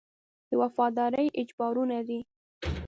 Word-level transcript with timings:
د 0.49 0.51
وفادارۍ 0.61 1.27
اجبارونه 1.41 1.97
دي. 2.07 2.19